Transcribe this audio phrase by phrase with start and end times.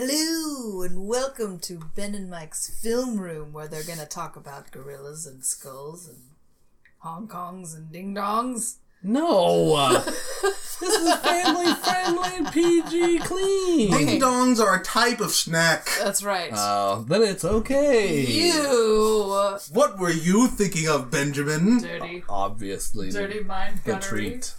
[0.00, 5.24] Hello and welcome to Ben and Mike's film room where they're gonna talk about gorillas
[5.26, 6.18] and skulls and
[6.98, 8.74] Hong Kongs and ding dongs.
[9.02, 9.74] No!
[9.74, 13.90] Uh, this is family friendly, PG clean!
[13.90, 15.88] Ding dongs are a type of snack.
[15.98, 16.50] That's right.
[16.54, 18.20] Oh, then it's okay.
[18.20, 21.78] you What were you thinking of, Benjamin?
[21.80, 23.10] dirty, Obviously.
[23.10, 24.02] dirty mind The gunnery.
[24.02, 24.52] treat.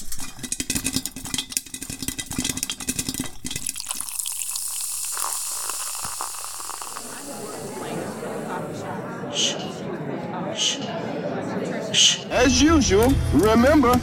[12.57, 13.95] As usual, remember,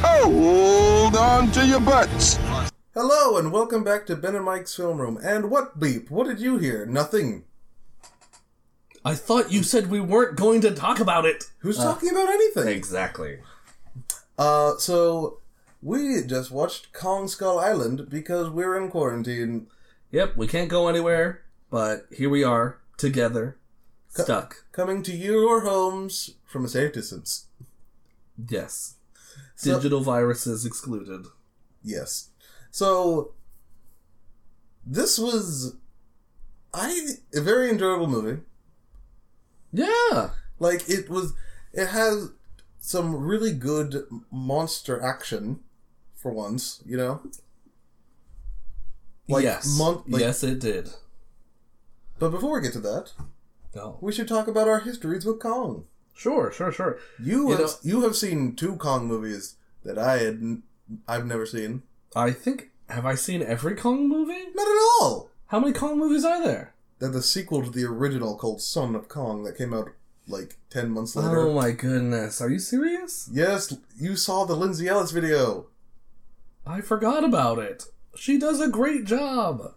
[0.00, 2.38] hold on to your butts.
[2.94, 5.18] Hello and welcome back to Ben and Mike's Film Room.
[5.22, 6.10] And what beep?
[6.10, 6.86] What did you hear?
[6.86, 7.44] Nothing.
[9.04, 11.50] I thought you said we weren't going to talk about it.
[11.58, 12.68] Who's talking about anything?
[12.68, 13.40] Exactly.
[14.38, 15.40] Uh, so
[15.82, 19.66] we just watched Kong Skull Island because we're in quarantine.
[20.10, 23.58] Yep, we can't go anywhere, but here we are, together,
[24.08, 24.64] stuck.
[24.72, 27.48] Coming to your homes from a safe distance.
[28.48, 28.96] Yes.
[29.56, 31.26] So- Digital viruses excluded.
[31.82, 32.30] Yes.
[32.70, 33.34] So
[34.86, 35.76] this was
[36.72, 38.42] I a very enjoyable movie.
[39.72, 40.30] Yeah.
[40.58, 41.32] Like it was
[41.72, 42.30] it has
[42.78, 45.60] some really good monster action
[46.14, 47.20] for once, you know?
[49.28, 49.76] Like, yes.
[49.78, 50.90] mon- like- yes, it did.
[52.18, 53.12] But before we get to that,
[53.74, 53.98] No.
[54.00, 55.86] we should talk about our histories with Kong.
[56.20, 56.98] Sure, sure, sure.
[57.18, 60.60] You, You have know- you have seen two Kong movies that I had
[61.08, 61.82] I've never seen.
[62.14, 64.44] I think have I seen every Kong movie?
[64.54, 65.30] Not at all.
[65.46, 66.74] How many Kong movies are there?
[66.98, 69.92] They're the sequel to the original called Son of Kong that came out
[70.28, 71.38] like 10 months later.
[71.38, 72.42] Oh my goodness.
[72.42, 73.30] Are you serious?
[73.32, 75.68] Yes, you saw the Lindsay Ellis video.
[76.66, 77.84] I forgot about it.
[78.14, 79.72] She does a great job.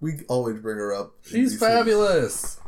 [0.00, 1.14] We always bring her up.
[1.22, 2.56] She's fabulous.
[2.56, 2.63] things.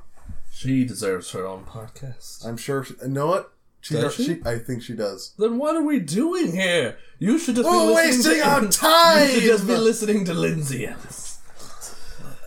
[0.57, 2.47] She deserves her own podcast.
[2.47, 2.83] I'm sure.
[2.83, 3.53] She, you know what?
[3.83, 4.25] She, Does does, she?
[4.37, 4.43] she?
[4.47, 5.35] I think she does.
[5.39, 6.97] Then what are we doing here?
[7.19, 10.33] You should just be We're listening wasting to our You should just be listening to
[10.33, 11.41] Lindsay Ellis.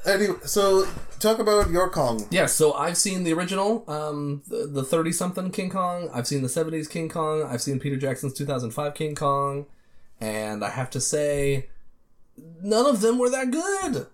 [0.08, 0.88] Anyway, so
[1.20, 2.26] talk about your Kong.
[2.32, 6.10] Yeah, so I've seen the original, um, the thirty something King Kong.
[6.12, 7.44] I've seen the seventies King Kong.
[7.44, 9.68] I've seen Peter Jackson's two thousand five King Kong,
[10.20, 11.70] and I have to say,
[12.60, 14.08] none of them were that good.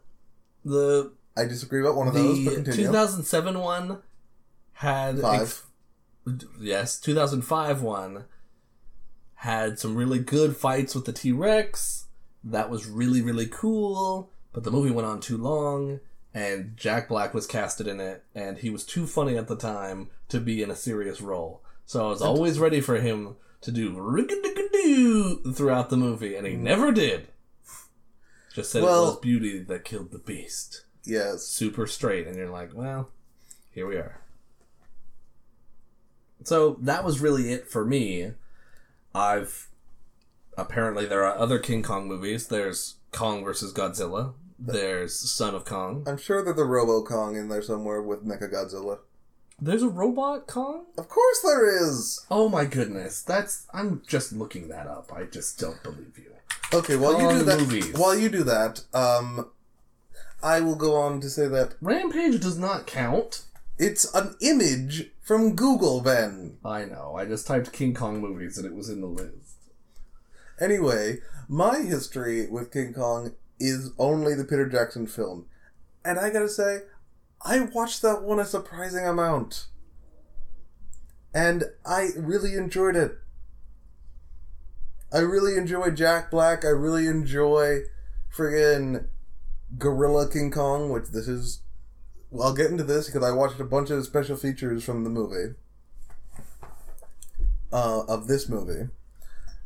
[0.65, 2.91] The I disagree about one of those, but the continue.
[2.91, 3.99] thousand seven one
[4.73, 5.63] had Five.
[6.59, 8.25] yes, 2005 one
[9.35, 12.05] had some really good fights with the T Rex.
[12.43, 14.31] That was really, really cool.
[14.53, 15.99] But the movie went on too long,
[16.33, 20.09] and Jack Black was casted in it, and he was too funny at the time
[20.29, 21.61] to be in a serious role.
[21.85, 23.91] So I was always ready for him to do
[25.53, 26.59] throughout the movie, and he mm.
[26.59, 27.27] never did.
[28.53, 30.85] Just said it was beauty that killed the beast.
[31.05, 31.43] Yes.
[31.43, 33.09] Super straight, and you're like, well,
[33.71, 34.21] here we are.
[36.43, 38.31] So that was really it for me.
[39.13, 39.69] I've
[40.57, 42.47] apparently there are other King Kong movies.
[42.47, 44.33] There's Kong versus Godzilla.
[44.59, 46.03] There's Son of Kong.
[46.07, 48.99] I'm sure there's a Robo Kong in there somewhere with Mecha Godzilla.
[49.59, 50.85] There's a robot Kong.
[50.97, 52.25] Of course there is.
[52.29, 55.11] Oh my goodness, that's I'm just looking that up.
[55.13, 56.31] I just don't believe you.
[56.73, 57.93] Okay, while you do that, movies.
[57.93, 59.49] while you do that, um,
[60.45, 63.45] I will go on to say that Rampage does not count.
[63.79, 66.01] it's an image from Google.
[66.01, 66.59] Ben.
[66.63, 67.15] I know.
[67.17, 69.57] I just typed King Kong movies and it was in the list.
[70.61, 71.17] Anyway,
[71.49, 75.47] my history with King Kong is only the Peter Jackson film.
[76.05, 76.81] And I gotta say,
[77.43, 79.65] I watched that one a surprising amount.
[81.33, 83.17] And I really enjoyed it.
[85.11, 86.63] I really enjoy Jack Black.
[86.63, 87.79] I really enjoy
[88.31, 89.07] friggin'
[89.77, 91.61] Gorilla King Kong, which this is.
[92.31, 95.09] Well, I'll get into this because I watched a bunch of special features from the
[95.09, 95.55] movie.
[97.71, 98.89] Uh, of this movie.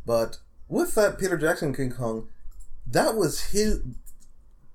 [0.05, 2.27] But with that Peter Jackson King Kong,
[2.87, 3.81] that was his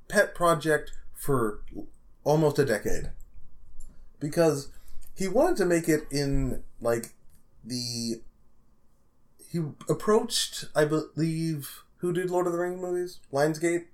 [0.09, 1.63] pet project for
[2.23, 3.10] almost a decade.
[4.21, 4.69] Because
[5.16, 7.15] he wanted to make it in like
[7.65, 8.21] the
[9.51, 13.21] he approached, I believe, who did Lord of the Rings movies?
[13.33, 13.87] Lionsgate?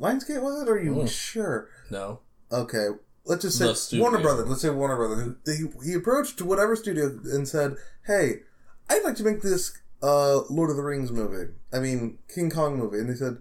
[0.00, 0.68] Lionsgate was it?
[0.68, 1.08] Or are you Mm.
[1.08, 1.68] sure?
[1.90, 2.20] No.
[2.52, 2.88] Okay,
[3.24, 3.58] let's just
[3.90, 3.98] say.
[3.98, 4.48] Warner Brothers.
[4.48, 5.34] Let's say Warner Brothers.
[5.46, 7.76] He, he approached whatever studio and said,
[8.06, 8.42] "Hey,
[8.88, 9.72] I'd like to make this
[10.02, 11.52] uh, Lord of the Rings movie.
[11.72, 13.38] I mean, King Kong movie." And they said,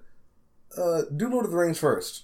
[0.78, 2.24] uh, "Do Lord of the Rings first.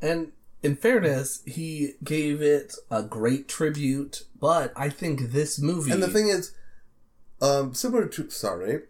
[0.00, 0.32] And
[0.62, 5.92] in fairness, he gave it a great tribute, but I think this movie.
[5.92, 6.52] And the thing is,
[7.40, 8.82] um, similar to sorry,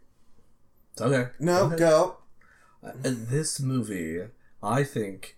[1.00, 1.76] okay, no, Okay.
[1.76, 2.16] go.
[2.84, 4.22] Uh, this movie,
[4.62, 5.36] I think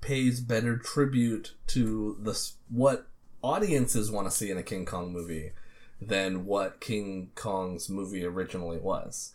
[0.00, 2.38] pays better tribute to the
[2.68, 3.06] what
[3.42, 5.52] audiences want to see in a King Kong movie
[6.00, 9.32] than what King Kong's movie originally was.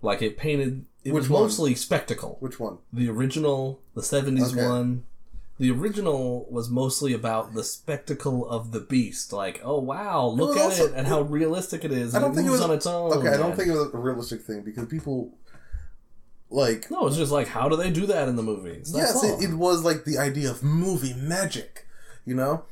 [0.00, 1.42] Like it painted it Which was one?
[1.42, 2.36] mostly spectacle.
[2.40, 2.78] Which one?
[2.92, 4.66] The original, the 70s Okay.
[4.66, 5.04] one.
[5.58, 9.32] The original was mostly about the spectacle of the beast.
[9.32, 12.14] Like, oh wow, look was at also- it and how realistic it is.
[12.14, 13.12] I don't it think it was on its own.
[13.12, 15.32] Okay, I don't and- think it was a realistic thing because people
[16.54, 18.92] like No, it's just like, how do they do that in the movies?
[18.92, 21.86] That's yes, it, it was like the idea of movie magic,
[22.24, 22.64] you know.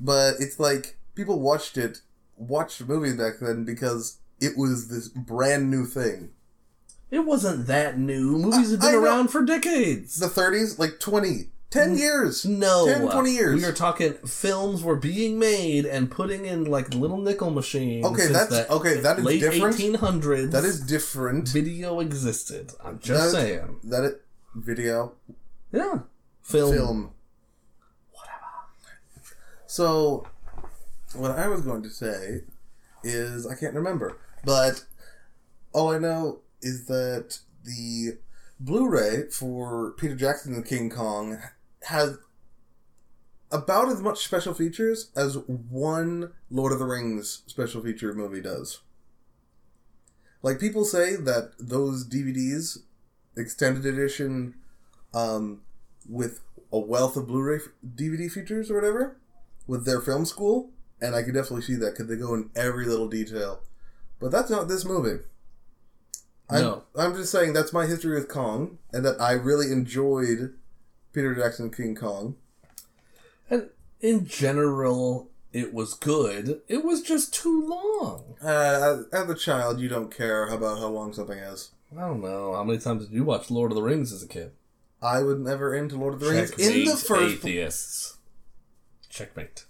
[0.00, 2.00] But it's like people watched it,
[2.36, 6.30] watched movies back then because it was this brand new thing.
[7.10, 8.38] It wasn't that new.
[8.38, 9.02] Movies have been I know.
[9.02, 10.18] around for decades.
[10.20, 12.44] The 30s, like 20, 10 years.
[12.46, 13.56] no, 10, 20 years.
[13.60, 18.06] We are talking films were being made and putting in like little nickel machines.
[18.06, 19.76] Okay, that's- the okay, that is late different.
[19.76, 20.50] 1800s.
[20.52, 21.48] That is different.
[21.48, 22.72] video existed.
[22.82, 23.80] I'm just That- saying.
[23.84, 24.22] That it
[24.54, 25.12] video
[25.70, 26.00] Yeah,
[26.42, 26.72] film.
[26.74, 27.10] film.
[28.12, 29.36] Whatever.
[29.66, 30.26] So,
[31.14, 32.44] what I was going to say
[33.04, 34.84] is I can't remember, but
[35.72, 38.18] all I know is that the
[38.58, 41.38] Blu-ray for Peter Jackson and King Kong
[41.84, 42.18] has
[43.50, 48.80] about as much special features as one Lord of the Rings special feature movie does.
[50.42, 52.78] Like people say that those DVDs,
[53.36, 54.54] extended edition,
[55.14, 55.62] um,
[56.08, 56.40] with
[56.72, 57.60] a wealth of Blu-ray
[57.96, 59.16] DVD features or whatever,
[59.66, 60.70] with their film school,
[61.00, 63.60] and I can definitely see that because they go in every little detail.
[64.20, 65.22] But that's not this movie.
[66.50, 66.82] I'm, No.
[66.96, 70.54] I'm just saying that's my history with Kong, and that I really enjoyed
[71.18, 72.36] Peter Jackson King Kong.
[73.50, 73.70] And
[74.00, 76.60] in general, it was good.
[76.68, 78.36] It was just too long.
[78.40, 81.72] Uh, as, a child, you don't care about how long something is.
[81.96, 82.54] I don't know.
[82.54, 84.52] How many times did you watch Lord of the Rings as a kid?
[85.02, 86.50] I was never into Lord of the Rings.
[86.50, 88.18] Checkmate, In the first, atheists.
[89.08, 89.64] Checkmate.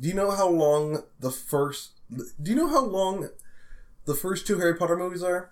[0.00, 2.00] do you know how long the first?
[2.10, 3.28] Do you know how long
[4.06, 5.50] the first two Harry Potter movies are?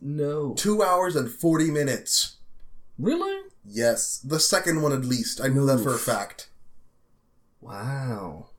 [0.00, 0.54] No.
[0.54, 2.36] Two hours and forty minutes.
[2.98, 3.45] Really?
[3.68, 5.40] Yes, the second one at least.
[5.40, 6.50] I know that for a fact.
[7.60, 8.50] Wow.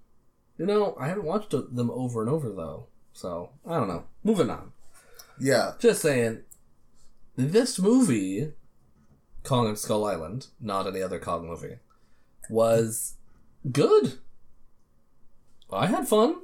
[0.57, 4.05] You know, I haven't watched them over and over though, so I don't know.
[4.23, 4.71] Moving on.
[5.39, 6.41] Yeah, Just saying,
[7.35, 8.53] this movie,
[9.43, 11.77] Kong and Skull Island, not any other Kong movie,
[12.49, 13.13] was
[13.71, 14.13] good.
[15.71, 16.37] I had fun.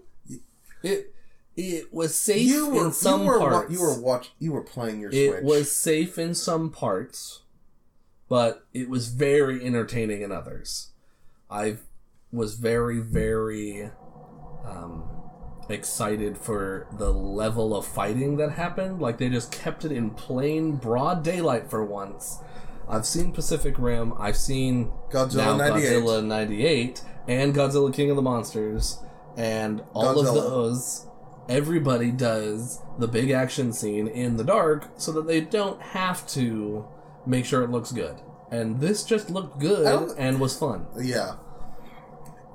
[0.84, 1.14] It
[1.56, 3.72] it was safe were in some you were parts.
[3.74, 5.44] you were watch you were playing your it Switch.
[5.44, 7.43] was safe in some parts,
[8.30, 10.92] but it was very entertaining in others.
[11.50, 11.78] I
[12.32, 13.92] was very, very
[14.66, 15.04] um,
[15.70, 19.00] excited for the level of fighting that happened.
[19.00, 22.40] Like they just kept it in plain broad daylight for once.
[22.88, 24.14] I've seen Pacific Rim.
[24.20, 26.04] I've seen Godzilla now 98.
[26.04, 29.00] Godzilla '98 and Godzilla King of the Monsters,
[29.38, 31.08] and all of those.
[31.50, 36.88] Everybody does the big action scene in the dark so that they don't have to
[37.26, 38.16] make sure it looks good.
[38.52, 40.14] And this just looked good oh.
[40.18, 40.86] and was fun.
[41.00, 41.36] Yeah.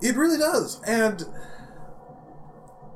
[0.01, 0.81] It really does.
[0.87, 1.25] And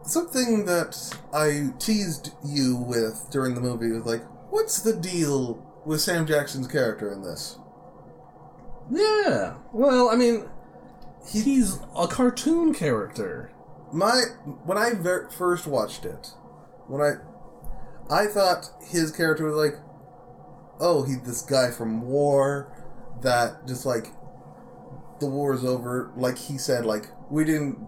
[0.05, 6.01] something that I teased you with during the movie was like, what's the deal with
[6.01, 7.59] Sam Jackson's character in this?
[8.91, 9.55] Yeah.
[9.73, 10.49] Well, I mean,
[11.27, 13.53] he's a cartoon character.
[13.93, 14.23] My
[14.65, 16.29] when I ver- first watched it,
[16.89, 17.15] when I
[18.11, 19.81] I thought his character was like,
[20.83, 22.71] oh, he's this guy from war
[23.23, 24.09] that just like
[25.21, 26.13] the war is over.
[26.17, 27.79] Like he said, like we didn't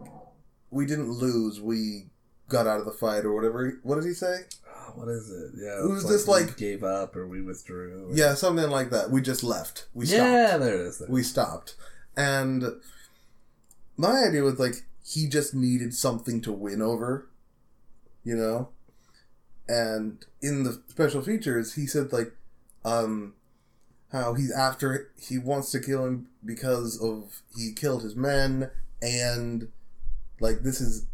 [0.70, 2.06] we didn't lose, we
[2.48, 3.78] got out of the fight or whatever.
[3.82, 4.40] What did he say?
[4.68, 5.52] Oh, what is it?
[5.60, 5.84] Yeah.
[5.84, 8.08] It was just we like- gave up or we withdrew.
[8.10, 9.10] or- Yeah, something like that.
[9.10, 9.86] We just left.
[9.94, 10.22] We stopped.
[10.22, 11.02] yeah, there it is.
[11.08, 11.74] we stopped.
[12.16, 12.64] And
[13.96, 14.74] my idea was like
[15.04, 17.28] he just needed something to win over,
[18.24, 18.68] you know?
[19.68, 22.32] And in the special features, he said like
[22.85, 23.35] um
[24.12, 28.71] how he's after he wants to kill him because of he killed his men
[29.03, 29.69] and
[30.41, 31.07] like this is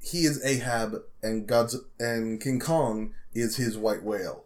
[0.00, 4.44] he is Ahab and God's and King Kong is his white whale.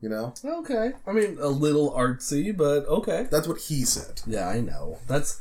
[0.00, 0.32] You know?
[0.44, 0.92] Okay.
[1.06, 3.26] I mean, a little artsy, but okay.
[3.30, 4.22] That's what he said.
[4.26, 4.98] Yeah, I know.
[5.08, 5.40] That's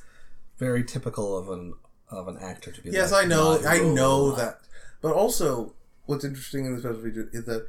[0.58, 1.76] very typical of an
[2.10, 2.90] of an actor to be.
[2.90, 3.62] Yes, like, I know.
[3.66, 4.60] I know that.
[5.02, 5.74] But also,
[6.06, 7.68] what's interesting in this special feature is that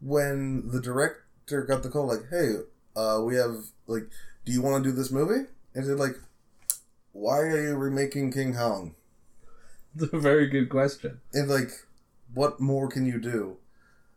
[0.00, 2.56] when the director got the call, like, "Hey,
[2.96, 4.08] uh, we have like,
[4.44, 6.16] do you want to do this movie?" And they're like,
[7.12, 8.94] "Why are you remaking King Kong?"
[10.00, 11.20] It's a very good question.
[11.32, 11.70] And like,
[12.32, 13.56] what more can you do?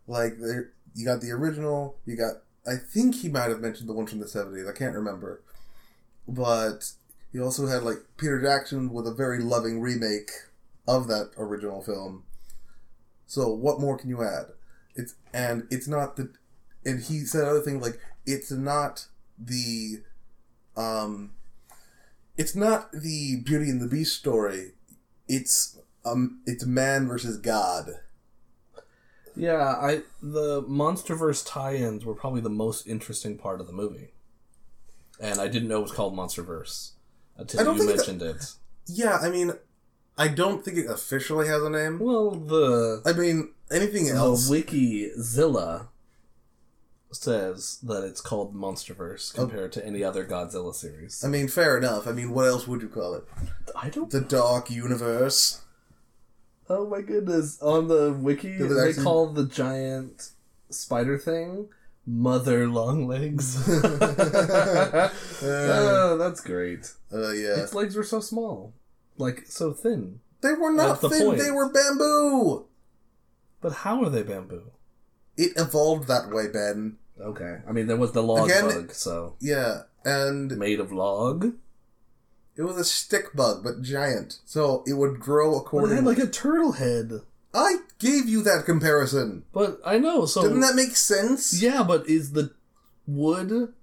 [0.05, 3.93] Like, there, you got the original, you got I think he might have mentioned the
[3.93, 4.67] one from the seventies.
[4.67, 5.41] I can't remember,
[6.27, 6.91] but
[7.31, 10.29] he also had like Peter Jackson with a very loving remake
[10.88, 12.23] of that original film.
[13.25, 14.47] So what more can you add?
[14.95, 16.31] It's and it's not the,
[16.86, 19.07] and he said other thing like it's not
[19.38, 20.01] the,
[20.75, 21.31] um,
[22.38, 24.74] it's not the Beauty and the Beast story.
[25.27, 27.91] It's um, it's man versus God.
[29.36, 34.12] Yeah, I the MonsterVerse tie-ins were probably the most interesting part of the movie,
[35.19, 36.91] and I didn't know it was called MonsterVerse
[37.38, 38.45] I until don't you mentioned it.
[38.88, 39.53] Yeah, I mean,
[40.18, 42.00] I don't think it officially has a name.
[42.00, 44.50] Well, the I mean, anything the else?
[44.50, 45.88] Wikizilla
[47.12, 51.24] says that it's called MonsterVerse compared to any other Godzilla series.
[51.25, 52.08] I mean, fair enough.
[52.08, 53.24] I mean, what else would you call it?
[53.75, 54.10] I don't.
[54.10, 55.62] The Dark Universe.
[56.70, 57.62] Oh my goodness!
[57.62, 60.30] On the wiki, they actually- call the giant
[60.70, 61.68] spider thing
[62.06, 63.58] Mother Long Legs.
[65.44, 66.94] oh, that's great.
[67.13, 68.74] Uh, yeah, Its legs were so small,
[69.21, 70.19] like so thin.
[70.41, 71.25] they were not the thin.
[71.27, 71.39] point.
[71.39, 72.65] They were bamboo.
[73.61, 74.71] But how are they bamboo?
[75.37, 76.97] It evolved that way, Ben.
[77.19, 81.53] Okay, I mean there was the log Again- bug, so Yeah, and made of log.
[82.55, 86.17] it was a stick bug, but giant, so it would grow But it had like
[86.17, 87.21] a turtle head.
[87.53, 89.43] I gave you that comparison.
[89.53, 91.61] But I know, so Didn't that make sense?
[91.61, 91.83] yeah.
[91.83, 92.51] But is the
[93.05, 93.73] wood?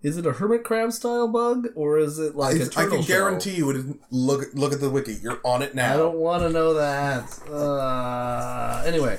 [0.00, 2.80] Is it a hermit crab style bug or is it like a I, I turtle
[2.80, 3.16] I can shell?
[3.18, 3.70] guarantee you.
[3.70, 4.00] It isn't.
[4.10, 5.14] Look, look at the wiki.
[5.20, 5.94] You're on it now.
[5.94, 7.40] I don't want to know that.
[7.50, 9.18] Uh, anyway,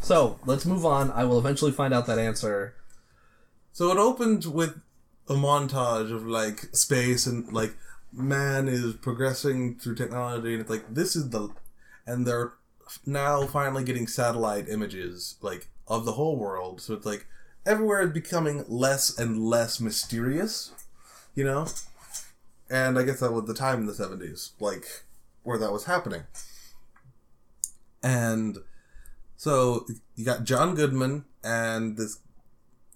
[0.00, 1.12] so let's move on.
[1.12, 2.74] I will eventually find out that answer.
[3.72, 4.80] So it opens with
[5.28, 7.76] a montage of like space and like
[8.12, 11.50] man is progressing through technology and it's like this is the
[12.06, 12.52] and they're
[13.04, 16.80] now finally getting satellite images like of the whole world.
[16.80, 17.26] So it's like
[17.66, 20.72] everywhere is becoming less and less mysterious,
[21.34, 21.66] you know?
[22.70, 24.86] And I guess that was the time in the 70s, like
[25.42, 26.22] where that was happening.
[28.02, 28.58] And
[29.36, 32.18] so you got John Goodman and this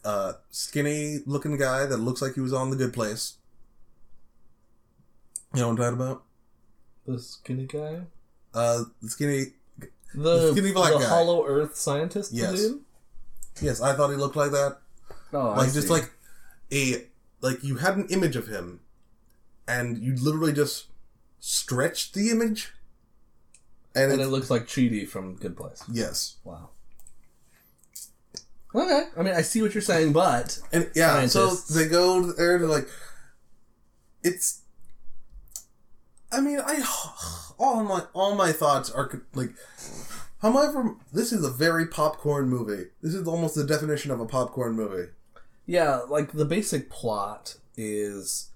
[0.05, 3.35] uh, skinny looking guy that looks like he was on the good place.
[5.55, 6.23] You know what I'm talking about?
[7.07, 8.03] The skinny guy,
[8.55, 9.47] Uh, the skinny.
[10.15, 11.09] the, skinny black the guy.
[11.09, 12.33] Hollow Earth scientist.
[12.33, 12.61] Yes.
[12.61, 12.81] dude?
[13.63, 14.79] Yes, I thought he looked like that.
[15.33, 16.11] Oh, I like just like
[16.73, 17.05] a
[17.41, 18.81] like you had an image of him,
[19.69, 20.87] and you literally just
[21.39, 22.73] stretched the image,
[23.95, 25.83] and, and it, it looks like Chidi from Good Place.
[25.91, 26.71] yes, Wow.
[28.73, 31.15] Okay, I mean I see what you're saying, but and yeah.
[31.15, 31.75] Scientists.
[31.75, 32.89] So they go there to like,
[34.23, 34.61] it's.
[36.31, 36.85] I mean, I
[37.59, 39.51] all my all my thoughts are like,
[40.43, 42.89] however, this is a very popcorn movie.
[43.03, 45.11] This is almost the definition of a popcorn movie.
[45.67, 48.51] yeah, like the basic plot is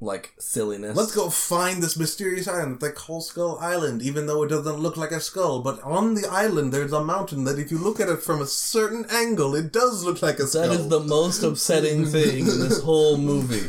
[0.00, 0.96] like silliness.
[0.96, 4.96] Let's go find this mysterious island they call Skull Island, even though it doesn't look
[4.96, 5.62] like a skull.
[5.62, 8.46] But on the island, there's a mountain that, if you look at it from a
[8.46, 10.62] certain angle, it does look like a skull.
[10.62, 13.68] That is the most upsetting thing in this whole movie.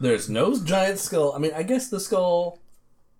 [0.00, 1.34] There's no giant skull.
[1.34, 2.58] I mean, I guess the skull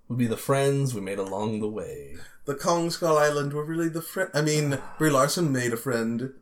[0.08, 2.16] would be the friends we made along the way.
[2.44, 4.30] The Kong Skull Island were really the friend.
[4.34, 6.34] I mean, Brie Larson made a friend.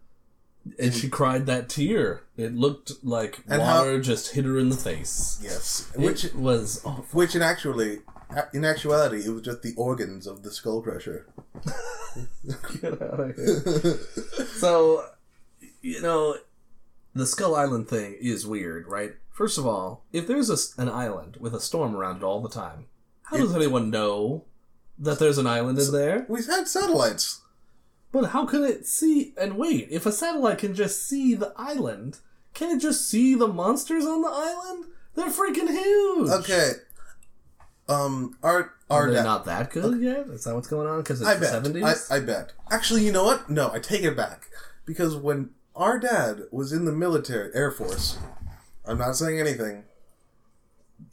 [0.79, 2.23] And she cried that tear.
[2.37, 5.41] It looked like And how- water just hit her in the face.
[5.43, 7.05] Yes, Which which was awful.
[7.13, 8.01] which in actually.
[8.55, 11.27] In actuality, it was just the organs of the skull crusher.
[12.81, 13.99] Get out of here.
[14.55, 15.05] so,
[15.83, 16.37] you know,
[17.15, 19.13] the Skull Island thing is weird, right?
[19.31, 22.49] First of all, if there's a an island with a storm around it all the
[22.49, 22.87] time,
[23.25, 24.45] how does anyone know
[25.03, 26.25] that there's an island in there?
[26.29, 27.41] We've had satellites.
[28.11, 29.33] But how can it see?
[29.39, 32.19] And wait, if a satellite can just see the island,
[32.55, 34.87] can it just see the monsters on the island?
[35.15, 36.29] They're freaking huge.
[36.31, 36.71] Okay.
[37.89, 39.25] Um, our Are our they dad.
[39.25, 40.27] not that good yet?
[40.29, 40.99] Is that what's going on?
[41.01, 42.11] Because it's I the seventies.
[42.11, 42.53] I, I bet.
[42.71, 43.51] Actually, you know what?
[43.51, 44.49] No, I take it back.
[44.85, 48.19] Because when our dad was in the military, Air Force,
[48.85, 49.85] I'm not saying anything.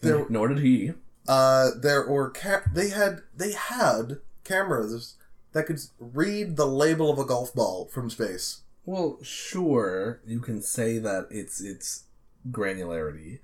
[0.02, 0.94] There, Nor did he.
[1.30, 5.16] Uh, there were ca- they had they had cameras
[5.54, 8.62] that could read the label of a golf ball from space.
[8.86, 12.06] Well, sure, you can say that it's it's
[12.50, 13.40] granularity,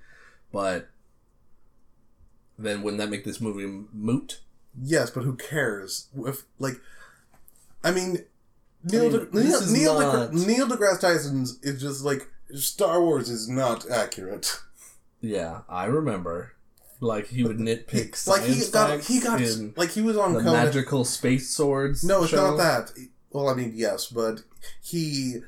[0.52, 0.88] but
[2.58, 4.40] then wouldn't that make this movie moot?
[4.82, 6.08] Yes, but who cares?
[6.26, 6.80] If like,
[7.84, 8.24] I mean,
[8.82, 13.30] Neil mean, de- Neil Neil, not- deGra- Neil deGrasse Tyson's is just like Star Wars
[13.30, 14.58] is not accurate.
[15.20, 16.52] Yeah, I remember.
[17.00, 19.40] Like he would nitpick like he got he got
[19.76, 20.52] like he was on the Conan.
[20.64, 22.02] magical space swords.
[22.02, 22.50] No, it's show.
[22.50, 22.92] not that.
[23.30, 24.42] Well, I mean, yes, but
[24.82, 25.40] he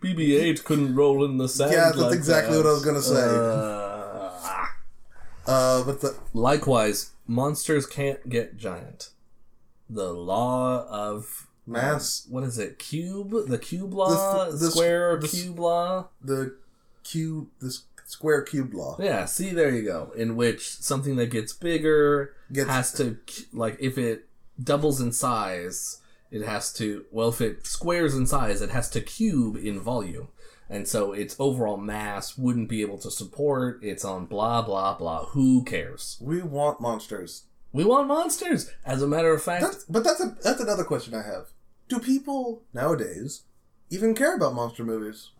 [0.00, 1.72] BB-8 couldn't roll in the sand.
[1.72, 2.62] Yeah, that's like exactly that.
[2.64, 3.20] what I was gonna say.
[3.20, 4.66] Uh,
[5.46, 9.10] Uh, but the likewise, monsters can't get giant.
[9.90, 12.78] The law of mass, what is it?
[12.78, 13.48] Cube?
[13.48, 14.44] The cube law?
[14.44, 16.08] The th- the square the cube law?
[16.22, 16.56] the
[17.02, 18.96] cube, the s- square cube law.
[19.00, 20.12] Yeah, see, there you go.
[20.16, 23.18] In which something that gets bigger Gets- has to,
[23.52, 24.28] like, if it
[24.62, 29.00] doubles in size, it has to, well, if it squares in size, it has to
[29.00, 30.28] cube in volume.
[30.68, 35.26] And so its overall mass wouldn't be able to support, it's on blah, blah, blah.
[35.26, 36.16] Who cares?
[36.20, 37.44] We want monsters.
[37.72, 38.70] We want monsters!
[38.84, 41.48] As a matter of fact, That's, but that's a that's another question I have.
[41.88, 43.42] Do people nowadays
[43.90, 45.30] even care about monster movies?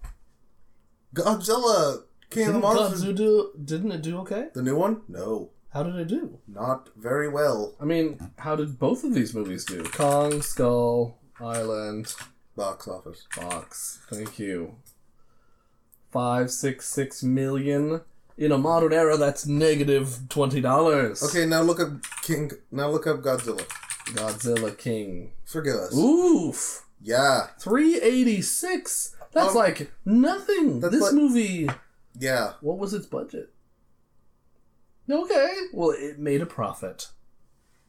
[1.14, 2.02] Godzilla,
[2.34, 4.48] King of the didn't, Monsters, do, didn't it do okay?
[4.54, 5.02] the new one?
[5.08, 6.38] No, How did it do?
[6.48, 7.74] not very well.
[7.80, 9.82] I mean, how did both of these movies do?
[9.84, 12.14] Kong, Skull, Island,
[12.56, 13.26] Box office.
[13.36, 14.00] Box.
[14.10, 14.76] Thank you.
[16.12, 18.02] Five, six, six million.
[18.36, 21.22] In a modern era, that's negative twenty dollars.
[21.22, 21.90] Okay, now look up
[22.22, 22.50] King.
[22.72, 23.64] Now look up Godzilla.
[24.08, 25.32] Godzilla King.
[25.44, 25.96] Forgive us.
[25.96, 26.84] Oof.
[27.00, 29.14] Yeah, Three eighty six.
[29.32, 30.80] That's Um, like nothing.
[30.80, 31.68] that's This like- movie.
[32.18, 32.52] Yeah.
[32.60, 33.50] What was its budget?
[35.10, 35.52] Okay.
[35.72, 37.08] Well, it made a profit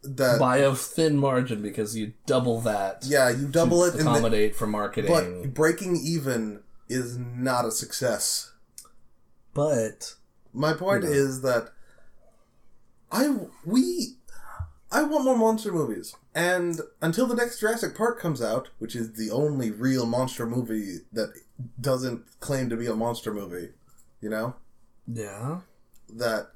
[0.03, 3.03] That by a thin margin because you double that.
[3.05, 5.11] yeah, you double it, and the, accommodate for marketing.
[5.43, 8.51] but breaking even is not a success.
[9.53, 10.15] but
[10.53, 11.09] My point No.
[11.09, 11.69] is that
[13.11, 13.33] I
[13.65, 14.17] we
[14.91, 19.13] I want more monster movies, and until the next Jurassic Park comes out, which is
[19.13, 21.33] the only real monster movie that
[21.79, 23.69] doesn't claim to be a monster movie,
[24.25, 24.55] you know
[25.07, 25.59] yeah.
[26.09, 26.47] that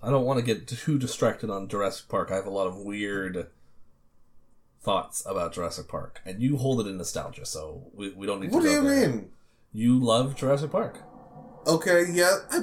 [0.00, 2.30] I don't want to get too distracted on Jurassic Park.
[2.30, 3.48] I have a lot of weird
[4.80, 8.52] thoughts about Jurassic Park, and you hold it in nostalgia, so we, we don't need
[8.52, 8.68] what to.
[8.68, 9.08] do you there.
[9.08, 9.30] mean?
[9.72, 11.02] You love Jurassic Park.
[11.66, 12.60] Okay, yeah, I,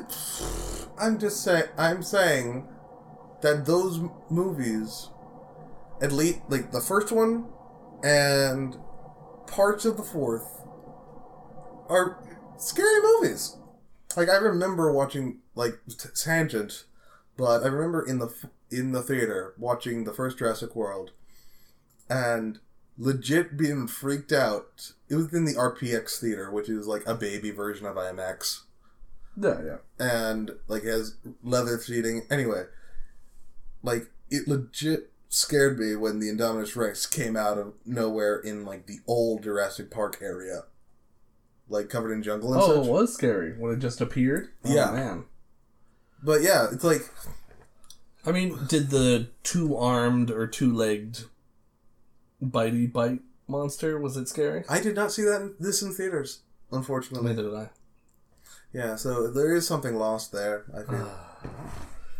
[0.97, 1.65] I'm just saying.
[1.77, 2.69] I'm saying
[3.41, 5.09] that those movies,
[6.01, 7.49] at least like the first one
[8.01, 8.77] and
[9.45, 10.61] parts of the fourth,
[11.89, 12.23] are
[12.57, 13.57] scary movies.
[14.15, 16.85] Like I remember watching like t- tangent,
[17.37, 21.11] but I remember in the f- in the theater watching the first Jurassic World,
[22.09, 22.59] and
[22.97, 24.91] legit being freaked out.
[25.09, 28.61] It was in the RPX theater, which is like a baby version of IMAX
[29.37, 29.77] Yeah, yeah.
[29.99, 32.23] and like has leather seating.
[32.29, 32.63] Anyway,
[33.83, 38.87] like it legit scared me when the Indominus Rex came out of nowhere in like
[38.87, 40.63] the old Jurassic Park area,
[41.69, 42.85] like covered in jungle and Oh, such.
[42.87, 44.49] it was scary when it just appeared.
[44.63, 44.91] Oh, Yeah.
[44.91, 45.25] man.
[46.23, 47.01] But yeah, it's like
[48.25, 51.25] I mean, did the two armed or two legged
[52.43, 54.63] bitey bite monster was it scary?
[54.67, 57.29] I did not see that in, this in theaters, unfortunately.
[57.29, 57.69] Neither did I.
[58.73, 60.65] Yeah, so there is something lost there.
[60.75, 61.07] I feel.
[61.09, 61.37] Ah.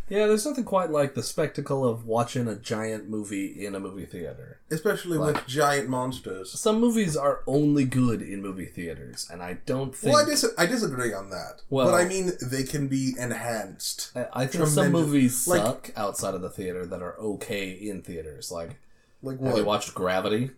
[0.08, 4.06] Yeah, there's nothing quite like the spectacle of watching a giant movie in a movie
[4.06, 4.60] theater.
[4.70, 6.52] Especially like- with giant monsters.
[6.60, 10.14] Some movies are only good in movie theaters, and I don't think.
[10.14, 11.62] Well, I, dis- I disagree on that.
[11.72, 14.12] Well- but I mean, they can be enhanced.
[14.16, 17.72] I- I think some Tremendous- movies like- suck outside of the theater that are okay
[17.72, 18.52] in theaters.
[18.52, 18.78] Like,
[19.24, 20.52] Like have you watched Gravity?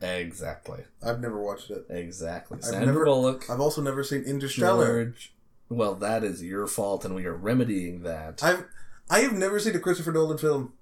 [0.00, 0.84] Exactly.
[1.02, 1.84] I've never watched it.
[1.90, 2.58] Exactly.
[2.66, 3.50] I've never- Bullock.
[3.50, 5.04] I've also never seen Interstellar.
[5.04, 5.34] George.
[5.70, 8.42] Well, that is your fault, and we are remedying that.
[8.42, 8.66] I've
[9.08, 10.72] I have never seen a Christopher Nolan film.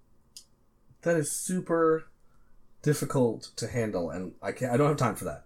[1.02, 2.06] that is super
[2.82, 4.72] difficult to handle, and I can't.
[4.72, 5.44] I don't have time for that.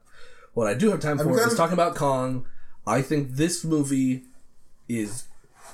[0.55, 2.47] What I do have time I'm for is of- talking about Kong.
[2.87, 4.25] I think this movie
[4.89, 5.25] is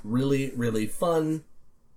[0.03, 1.45] really, really fun.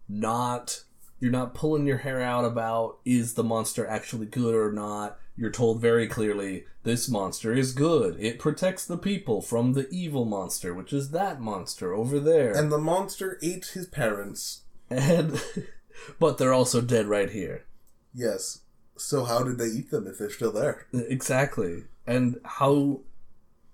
[0.09, 0.83] Not
[1.21, 5.19] you're not pulling your hair out about is the monster actually good or not.
[5.41, 8.15] You're told very clearly this monster is good.
[8.19, 12.55] It protects the people from the evil monster, which is that monster over there.
[12.55, 14.61] And the monster ate his parents.
[14.87, 15.41] and
[16.19, 17.65] but they're also dead right here.
[18.13, 18.59] Yes.
[18.95, 20.85] So how did they eat them if they're still there?
[20.93, 21.85] Exactly.
[22.05, 22.99] And how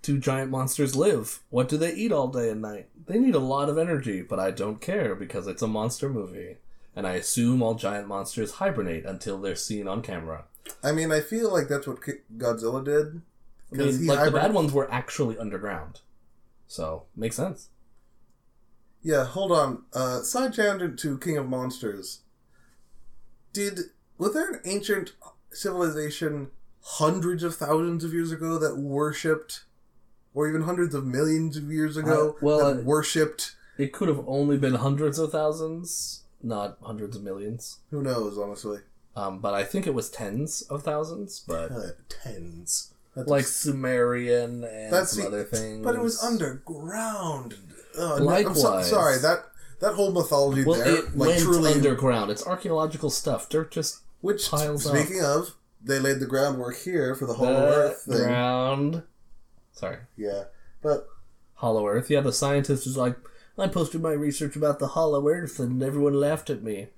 [0.04, 1.42] do giant monsters live?
[1.50, 2.88] What do they eat all day and night?
[3.08, 6.60] They need a lot of energy, but I don't care because it's a monster movie.
[6.96, 10.46] And I assume all giant monsters hibernate until they're seen on camera.
[10.84, 12.00] I mean, I feel like that's what
[12.38, 13.22] Godzilla did.
[13.72, 16.02] I mean, like the bad ones were actually underground.
[16.68, 17.70] So, makes sense.
[19.02, 19.84] Yeah, hold on.
[19.94, 22.22] Uh, side tangent to King of Monsters.
[23.54, 23.80] Did
[24.18, 25.14] was there an ancient
[25.52, 29.64] civilization hundreds of thousands of years ago that worshipped,
[30.34, 33.56] or even hundreds of millions of years ago Uh, well, that uh, worshipped?
[33.78, 37.80] It could have only been hundreds of thousands, not hundreds of millions.
[37.92, 38.80] Who knows, honestly.
[39.18, 42.92] Um, but I think it was tens of thousands, but Uh, tens.
[43.16, 45.84] That's like Sumerian and That's some the- other things.
[45.84, 47.56] But it was underground.
[47.98, 48.64] Uh, Likewise.
[48.64, 49.46] I'm so, sorry that
[49.80, 51.72] that whole mythology Well, there, it like went truly.
[51.74, 52.30] underground.
[52.30, 53.50] It's archaeological stuff.
[53.50, 54.96] Dirt just which, piles up.
[54.96, 58.18] speaking of, they laid the groundwork here for the Hollow Earth thing.
[58.18, 59.04] ground.
[59.74, 60.46] Sorry, Yeah,
[60.82, 61.08] but
[61.56, 62.10] Hollow Earth.
[62.10, 63.16] Yeah, the scientist was like,
[63.58, 66.90] I posted my research about the Hollow Earth, and everyone laughed at me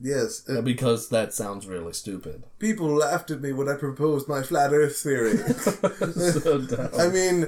[0.00, 2.44] yes, uh, because that sounds really stupid.
[2.58, 5.36] people laughed at me when I proposed my flat Earth theory.
[5.36, 6.88] so.
[6.98, 7.46] I mean,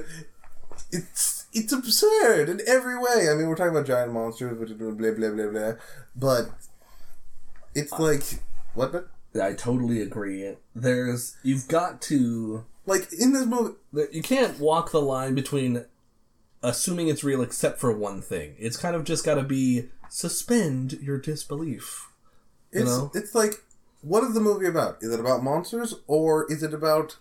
[0.91, 3.29] it's it's absurd in every way.
[3.29, 5.73] I mean, we're talking about giant monsters, which blah blah blah blah blah,
[6.15, 6.49] but
[7.75, 8.23] it's like
[8.73, 8.91] what?
[8.91, 9.09] But
[9.41, 10.55] I totally agree.
[10.75, 13.75] There's you've got to like in this movie,
[14.11, 15.85] you can't walk the line between
[16.61, 18.55] assuming it's real except for one thing.
[18.57, 22.09] It's kind of just got to be suspend your disbelief.
[22.73, 23.11] It's know?
[23.13, 23.63] it's like
[24.01, 24.97] what is the movie about?
[25.01, 27.17] Is it about monsters or is it about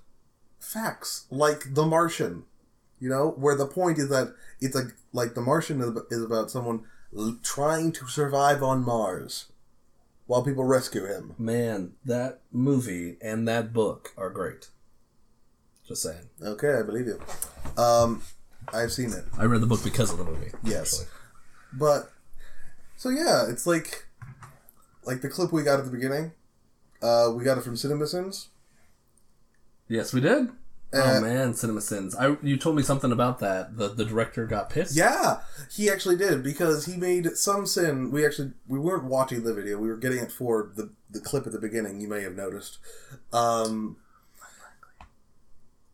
[0.58, 2.44] facts like The Martian?
[2.98, 6.84] You know, where the point is that it's like like The Martian is about someone
[7.42, 9.46] trying to survive on Mars
[10.26, 11.34] while people rescue him.
[11.38, 14.68] Man, that movie and that book are great.
[15.86, 16.30] Just saying.
[16.40, 17.20] Okay, I believe you.
[17.76, 18.22] Um,
[18.72, 19.24] I've seen it.
[19.36, 20.52] I read the book because of the movie.
[20.62, 21.00] Yes.
[21.00, 21.06] actually.
[21.72, 22.12] But
[22.96, 24.06] so yeah, it's like
[25.04, 26.32] like the clip we got at the beginning.
[27.00, 28.46] Uh, we got it from CinemaSins.
[29.88, 30.48] Yes, we did.
[30.94, 32.14] Uh, oh man, Cinema Sins.
[32.14, 33.78] I you told me something about that.
[33.78, 34.94] The the director got pissed.
[34.94, 38.10] Yeah, he actually did because he made some sin.
[38.10, 39.78] We actually we weren't watching the video.
[39.78, 42.00] We were getting it for the the clip at the beginning.
[42.02, 42.78] You may have noticed.
[43.32, 43.96] Um,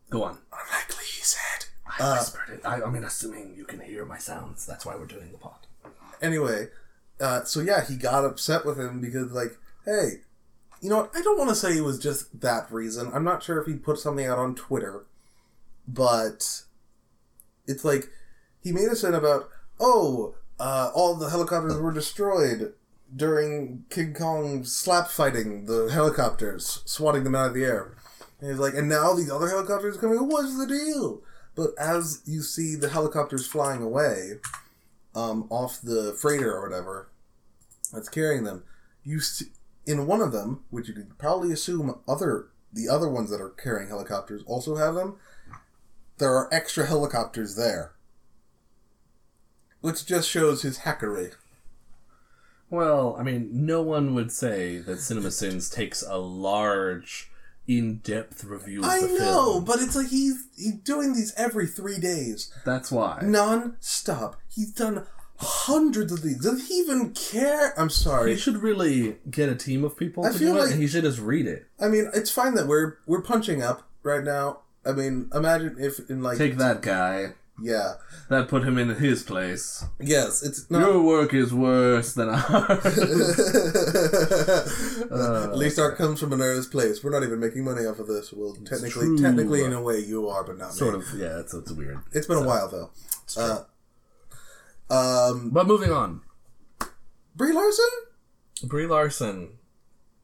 [0.09, 0.39] Go on.
[0.51, 1.67] unlikely, he said.
[1.87, 2.61] I Uh, whispered it.
[2.65, 4.65] I, I mean, assuming you can hear my sounds.
[4.65, 5.67] That's why we're doing the pod.
[6.21, 6.67] Anyway,
[7.19, 10.21] uh, so yeah, he got upset with him because like, hey,
[10.81, 11.11] you know what?
[11.15, 13.11] I don't want to say it was just that reason.
[13.13, 15.05] I'm not sure if he put something out on Twitter,
[15.87, 16.63] but
[17.67, 18.09] it's like
[18.61, 22.73] he made a sin about oh, uh, all the helicopters were destroyed
[23.15, 27.95] during King Kong slap fighting the helicopters, swatting them out of the air.
[28.39, 30.17] And he's like, and now these other helicopters are coming.
[30.27, 31.21] What's the deal?
[31.55, 34.33] But as you see the helicopters flying away,
[35.15, 37.09] um, off the freighter or whatever
[37.91, 38.63] that's carrying them,
[39.03, 39.45] you see,
[39.85, 43.49] in one of them, which you could probably assume other the other ones that are
[43.49, 45.17] carrying helicopters also have them.
[46.19, 47.93] There are extra helicopters there,
[49.81, 51.33] which just shows his hackery.
[52.69, 57.31] Well, I mean, no one would say that Cinema Sins takes a large,
[57.77, 59.07] in-depth review of I know,
[59.53, 59.65] film.
[59.65, 63.19] but it's like he's he's doing these every three days, That's why.
[63.23, 64.37] non-stop.
[64.53, 65.05] He's done
[65.37, 66.41] hundreds of these.
[66.43, 67.73] Does he even care?
[67.79, 68.31] I'm sorry.
[68.33, 70.87] He should really get a team of people I to do it, like- and he
[70.87, 71.67] should just read it.
[71.79, 74.59] I mean, it's fine that we're we're punching up right now.
[74.85, 77.33] I mean, imagine if in like Take that guy.
[77.61, 77.93] Yeah.
[78.29, 79.83] That put him in his place.
[79.99, 80.81] Yes, it's not.
[80.81, 82.85] Your work is worse than ours.
[85.11, 87.03] At least art comes from an earnest place.
[87.03, 88.31] We're not even making money off of this.
[88.31, 89.17] Well, technically, true.
[89.17, 90.99] technically, in a way, you are, but not sort me.
[91.01, 91.99] of, yeah, it's, it's weird.
[92.11, 92.91] It's been a while though.
[93.37, 93.63] Uh,
[94.93, 96.21] um, But moving on.
[97.35, 97.89] Brie Larson.
[98.63, 99.53] Brie Larson.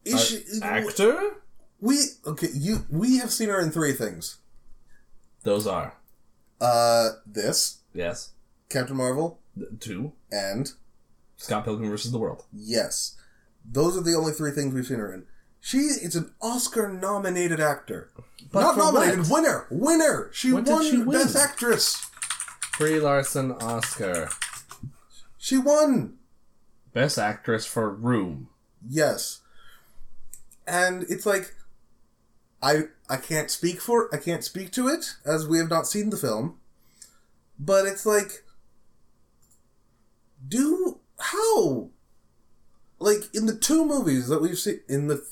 [0.04, 1.38] Is she, Actor?
[1.80, 2.48] we okay?
[2.54, 4.38] You we have seen her in three things.
[5.44, 5.96] Those are.
[6.62, 8.32] Uh, this Yes.
[8.70, 10.14] Captain Marvel Th- Two.
[10.32, 10.72] and
[11.38, 12.44] Scott Pilgrim versus the World.
[12.54, 13.16] yes,
[13.70, 15.26] those are the only three things we've seen her in.
[15.60, 18.10] She is an Oscar-nominated actor.
[18.52, 19.30] But Not for nominated, what?
[19.42, 20.30] winner, winner.
[20.32, 21.18] She What did won she win?
[21.24, 22.06] Best Actress.
[22.78, 24.30] Brie Larson Oscar.
[25.38, 26.18] She won.
[26.94, 28.50] Best Actress for Room.
[28.88, 29.42] Yes.
[30.68, 31.56] And it's like
[32.62, 36.10] I I can't speak for I can't speak to it as we have not seen
[36.10, 36.58] the film.
[37.60, 38.44] But it's like
[40.48, 41.90] do how
[43.00, 45.26] like in the two movies that we've seen in the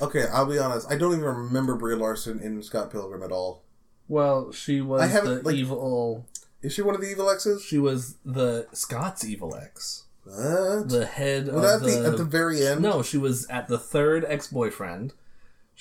[0.00, 0.90] Okay, I'll be honest.
[0.90, 3.62] I don't even remember Brie Larson in Scott Pilgrim at all.
[4.08, 6.26] Well, she was I the like- evil.
[6.60, 7.62] Is she one of the evil exes?
[7.62, 10.04] She was the Scott's evil ex.
[10.24, 10.88] What?
[10.88, 12.80] The head of the, at the very end?
[12.80, 15.12] No, she was at the third ex boyfriend.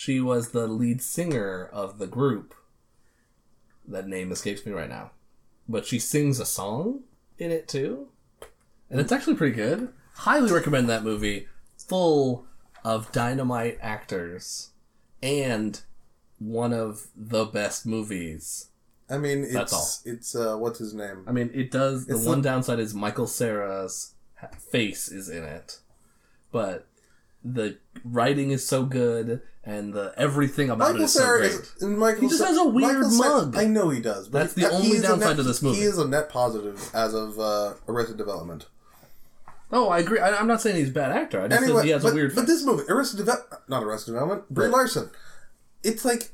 [0.01, 2.55] She was the lead singer of the group.
[3.87, 5.11] That name escapes me right now.
[5.69, 7.01] But she sings a song
[7.37, 8.07] in it too.
[8.89, 9.89] And it's actually pretty good.
[10.15, 11.47] Highly recommend that movie.
[11.87, 12.47] Full
[12.83, 14.71] of dynamite actors.
[15.21, 15.79] And
[16.39, 18.69] one of the best movies.
[19.07, 19.87] I mean, it's That's all.
[20.11, 21.25] it's uh what's his name?
[21.27, 22.07] I mean, it does.
[22.07, 25.77] The It's one the- downside is Michael Cera's ha- face is in it.
[26.51, 26.87] But
[27.43, 31.51] the writing is so good and the everything about it Michael is so great.
[31.51, 31.81] is.
[31.83, 33.55] Michael He just has a weird Michael mug.
[33.57, 34.27] I know he does.
[34.27, 35.77] But That's he- the he only is a downside net- to this movie.
[35.79, 38.67] He is a net positive as of uh, Arrested Development.
[39.73, 40.19] Oh, I agree.
[40.19, 41.41] I, I'm not saying he's a bad actor.
[41.41, 42.35] I just Anyway, said he has but, a weird.
[42.35, 44.71] but this movie, Arrested Development, not Arrested Development, Brie Right.
[44.73, 45.09] Larson.
[45.83, 46.31] It's like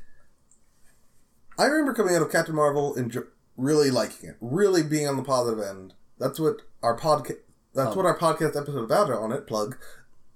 [1.58, 3.16] I remember coming out of Captain Marvel and
[3.56, 5.94] really liking it, really being on the positive end.
[6.18, 7.36] That's what our podcast.
[7.74, 7.96] That's Oh.
[7.96, 9.46] what our podcast episode about it on it.
[9.46, 9.76] Plug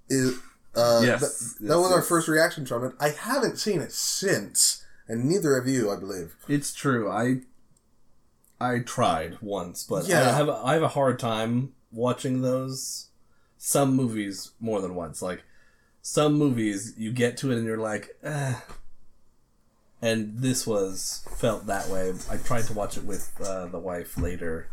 [0.09, 0.37] is.
[0.75, 2.93] Uh, Yes, that, yes, that was our first reaction from it.
[2.99, 6.35] I haven't seen it since, and neither of you, I believe.
[6.47, 7.11] It's true.
[7.11, 7.41] I
[8.59, 10.29] I tried once, but yeah.
[10.29, 13.09] I have a, I have a hard time watching those.
[13.57, 15.21] Some movies more than once.
[15.21, 15.43] Like
[16.01, 18.55] some movies, you get to it and you're like, eh.
[20.01, 22.13] And this was felt that way.
[22.29, 24.67] I tried to watch it with uh, the wife later.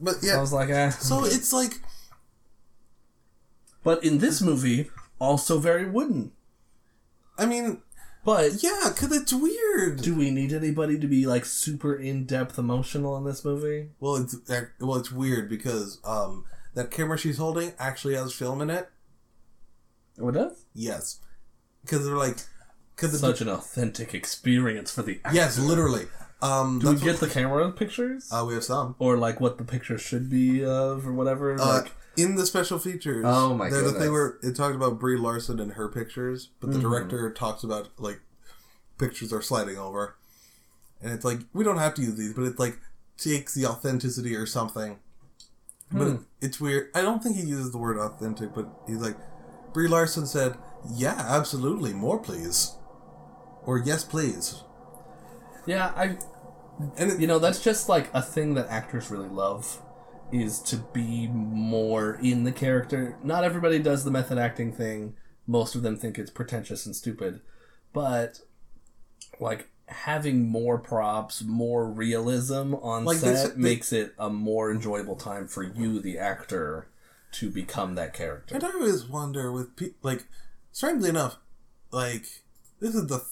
[0.00, 0.90] But yeah, I yeah, was like, eh.
[0.90, 1.80] so it's like
[3.88, 6.32] But in this movie, also very wooden.
[7.38, 7.80] I mean,
[8.22, 10.02] But yeah, because it's weird.
[10.02, 13.88] do we need anybody to be like super in depth emotional in this movie?
[13.98, 14.36] Well, it's
[14.78, 18.90] well, it's weird because um, that camera she's holding actually has film in it.
[20.16, 20.66] What does?
[20.74, 21.20] Yes,
[21.82, 22.36] because they're like,
[22.94, 25.34] because Such an authentic experience for the actor.
[25.34, 26.08] yes, literally.
[26.42, 28.28] Um, Do we get the camera pictures?
[28.30, 28.96] uh, we have some.
[28.98, 31.54] or like what the picture should be of or whatever?
[31.58, 33.98] Uh, like in the special features, Oh my a goodness.
[34.02, 36.82] thing where it talked about Brie Larson and her pictures, but the Mhm.
[36.82, 38.20] director talks about like
[38.98, 40.16] pictures are sliding over,
[41.00, 42.80] and it's like we don't have to use these, but it's like
[43.16, 44.98] takes the authenticity or something.
[45.92, 46.14] But Hmm.
[46.14, 46.90] it, it's weird.
[46.94, 49.16] I don't think he uses the word authentic, but he's like
[49.72, 50.56] Brie Larson said,
[50.90, 52.72] "Yeah, absolutely, more please,"
[53.64, 54.62] or "Yes, please."
[55.66, 56.16] yeah, I
[56.96, 59.80] And it, you know that's just like a thing that actors really love
[60.32, 63.16] is to be more in the character.
[63.22, 65.14] Not everybody does the method acting thing.
[65.46, 67.40] Most of them think it's pretentious and stupid,
[67.92, 68.40] but
[69.40, 75.16] like having more props, more realism on Like, set they- makes it a more enjoyable
[75.16, 76.88] time for you, the actor,
[77.32, 78.54] to become that character.
[78.54, 80.26] And I always wonder with pe- like,
[80.72, 81.38] strangely enough,
[81.90, 82.26] like
[82.80, 83.28] this is the, th-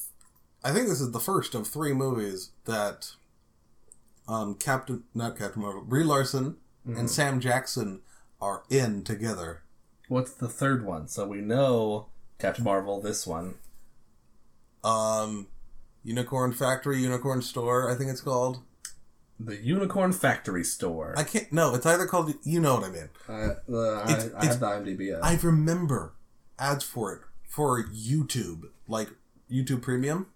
[0.65, 3.13] I think this is the first of three movies that,
[4.27, 6.99] um, Captain not Captain Marvel, Brie Larson Mm-hmm.
[7.01, 8.01] and Sam Jackson
[8.40, 9.62] are in together.
[10.09, 11.09] What's the third one?
[11.09, 12.07] So we know
[12.38, 13.57] Captain Marvel, this one.
[14.85, 15.49] Um,
[16.05, 18.61] Unicorn Factory, Unicorn Store, I think it's called.
[19.40, 21.14] The Unicorn Factory Store.
[21.16, 21.53] I can't.
[21.53, 22.33] No, it's either called.
[22.44, 23.09] You know what I mean.
[23.29, 23.33] I,
[23.72, 25.18] uh, I, It's- I have the IMDb.
[25.22, 26.14] I remember
[26.59, 29.09] ads for it for YouTube, like
[29.51, 30.29] YouTube Premium.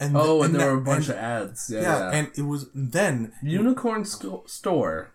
[0.00, 1.70] And oh, th- and, there that- were a bunch and- of ads.
[1.70, 2.10] Yeah, yeah, yeah.
[2.18, 5.12] and it was then Unicorn Store,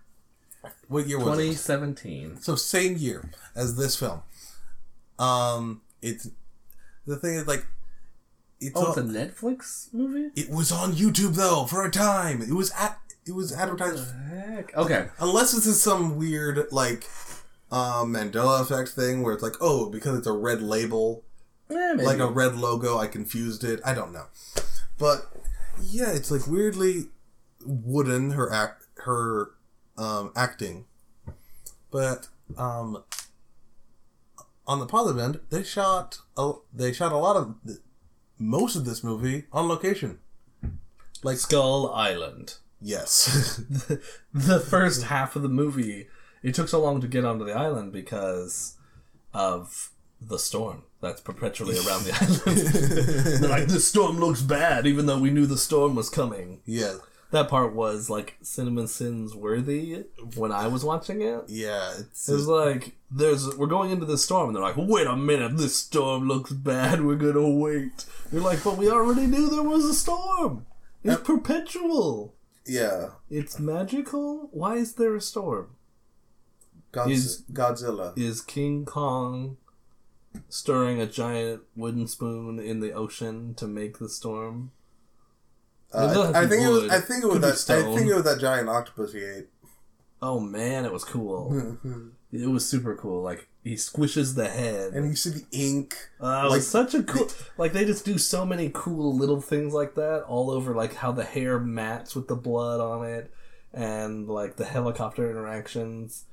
[0.88, 1.44] what year was it?
[1.54, 2.42] 2017.
[2.42, 4.22] So same year as this film.
[5.20, 6.28] Um, it's
[7.06, 7.66] the thing is like
[8.60, 10.32] it's, Oh, all- it's a Netflix movie.
[10.36, 12.42] it was on YouTube though for a time.
[12.42, 14.76] It was at it was advertised Heck.
[14.76, 15.08] Okay.
[15.20, 17.06] unless this is some weird like
[17.72, 21.24] um Mandela effect thing where it's like oh because it's a red label
[21.70, 24.26] Eh, like a red logo I confused it I don't know
[24.98, 25.32] but
[25.82, 27.06] yeah it's like weirdly
[27.66, 29.52] wooden her act her
[29.98, 30.86] um acting.
[31.92, 32.28] But
[32.58, 33.04] um
[34.66, 37.80] on the positive end they shot a, they shot a lot of th-
[38.38, 40.20] most of this movie on location.
[41.24, 42.56] Like Skull Island.
[42.82, 43.62] yes.
[44.34, 46.08] The first half of the movie,
[46.42, 48.76] it took so long to get onto the island because
[49.34, 49.92] of
[50.28, 53.40] the storm that's perpetually around the island.
[53.42, 56.62] They're like, this storm looks bad, even though we knew the storm was coming.
[56.66, 56.96] yeah
[57.32, 60.04] That part was like CinemaSins worthy
[60.36, 61.44] when I was watching it.
[61.48, 65.08] yeah it's It was like, there's we're going into the storm, and they're like, wait
[65.08, 67.04] a minute, this storm looks bad.
[67.04, 68.06] We're gonna wait.
[68.32, 70.66] You're like, but we already knew there was a storm.
[71.04, 72.34] It's perpetual.
[72.66, 74.48] yeah It's magical.
[74.54, 75.76] Why is there a storm?
[77.08, 79.58] Is- Godzilla Is King Kong
[80.50, 84.72] stirring a giant wooden spoon in the ocean to make the storm?
[85.94, 86.90] Uh, I, have think it was.
[86.90, 87.78] I think it was that.
[87.80, 89.48] I think it was that giant octopus he ate.
[90.22, 91.78] Oh man, it was cool.
[92.32, 93.22] it was super cool.
[93.22, 94.94] Like he squishes the head.
[94.94, 95.96] and you see the ink.
[96.20, 97.28] Uh, it Like- was such a cool.
[97.58, 100.74] Like they just do so many cool little things like that all over.
[100.74, 103.32] Like how the hair mats with the blood on it,
[103.74, 106.26] and like the helicopter interactions.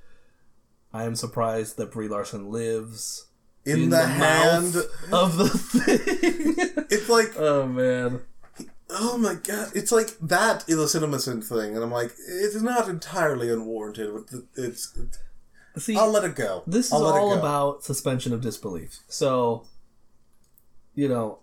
[0.92, 3.26] I am surprised that Brie Larson lives
[3.64, 4.74] In, the, hand.
[4.74, 6.56] mouth of the thing.
[6.90, 8.20] It's like, oh man,
[8.88, 9.70] oh my god!
[9.76, 11.08] It's like that is a
[11.40, 14.12] thing, and I'm like, it's not entirely unwarranted.
[14.12, 15.18] But it's, it's
[15.78, 16.62] See, I'll let it go.
[16.66, 18.98] this is all about suspension of disbelief.
[19.08, 19.66] So,
[20.94, 21.38] you know,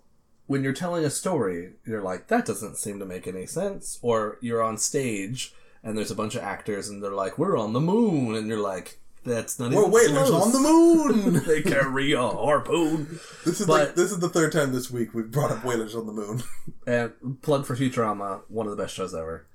[0.46, 3.98] when you're telling a story, you're like, that doesn't seem to make any sense.
[4.02, 7.72] Or you're on stage and there's a bunch of actors and they're like, we're on
[7.72, 8.34] the moon.
[8.34, 10.46] And you're like, that's not We're even close.
[10.46, 11.42] on the moon.
[11.46, 13.18] they carry a harpoon.
[13.44, 15.94] This is But- like this is the third time this week we've brought up whalers
[15.94, 16.42] on the moon.
[16.86, 19.46] And plug for Futurama, one of the best shows ever.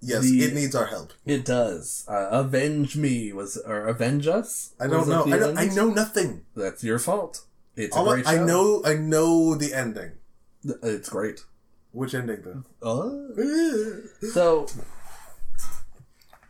[0.00, 1.12] yes, The- it needs our help.
[1.26, 2.04] It does.
[2.08, 4.72] Uh, Avenge Me was, or Avenge Us?
[4.80, 5.24] I don't it know.
[5.24, 5.74] the I, don't, I end?
[5.76, 6.42] know nothing.
[6.54, 7.44] That's your fault.
[7.74, 8.44] It's a All I, great I show.
[8.44, 8.82] know.
[8.84, 10.12] I know the ending.
[10.82, 11.40] It's great.
[11.90, 12.62] Which ending though?
[12.82, 14.00] Oh.
[14.32, 14.66] So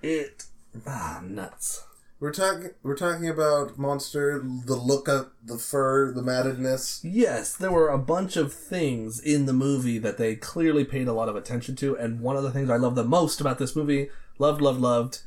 [0.02, 0.44] it
[0.86, 1.84] ah nuts.
[2.24, 2.70] We're talking.
[2.82, 4.38] We're talking about monster.
[4.42, 7.00] The look of the fur, the mattedness.
[7.02, 11.12] Yes, there were a bunch of things in the movie that they clearly paid a
[11.12, 13.76] lot of attention to, and one of the things I love the most about this
[13.76, 14.08] movie,
[14.38, 15.20] loved, loved, loved,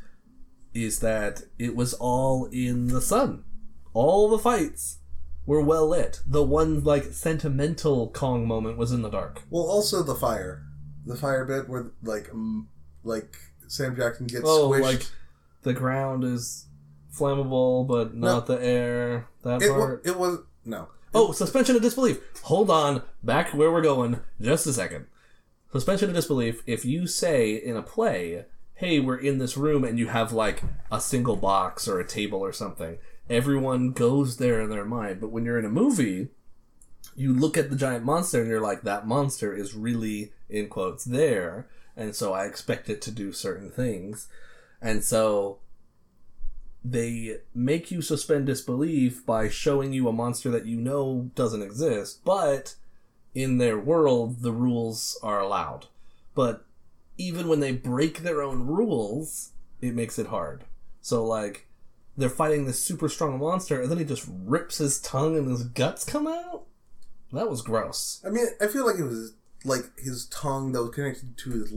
[0.74, 3.44] is that it was all in the sun.
[3.94, 4.98] All the fights
[5.46, 6.22] were well lit.
[6.26, 9.44] The one like sentimental Kong moment was in the dark.
[9.52, 10.64] Well, also the fire,
[11.06, 12.70] the fire bit where like um,
[13.04, 14.82] like Sam Jackson gets Oh, squished.
[14.82, 15.06] like
[15.62, 16.64] the ground is
[17.13, 19.28] flammable, but not the air.
[19.43, 20.02] That it, part.
[20.06, 20.89] it was no.
[21.13, 22.20] Oh, suspension of disbelief.
[22.43, 24.20] Hold on, back where we're going.
[24.39, 25.08] Just a second.
[25.72, 26.62] Suspension of disbelief.
[26.65, 30.63] If you say in a play, "Hey, we're in this room," and you have like
[30.91, 32.98] a single box or a table or something,
[33.30, 35.20] everyone goes there in their mind.
[35.20, 36.30] But when you're in a movie,
[37.15, 41.04] you look at the giant monster and you're like, "That monster is really in quotes
[41.04, 44.28] there," and so I expect it to do certain things,
[44.82, 45.60] and so
[46.91, 52.21] they make you suspend disbelief by showing you a monster that you know doesn't exist,
[52.23, 52.76] but
[53.34, 55.88] in their world, the rules are allowed.
[56.34, 56.65] But
[57.17, 60.63] even when they break their own rules, it makes it hard.
[61.02, 61.67] So, like,
[62.15, 65.63] they're fighting this super strong monster, and then he just rips his tongue and his
[65.63, 66.65] guts come out?
[67.32, 68.21] That was gross.
[68.26, 69.34] I mean, I feel like it was
[69.65, 71.73] like his tongue that was connected to his